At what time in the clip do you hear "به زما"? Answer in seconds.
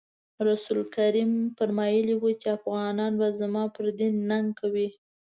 3.19-3.63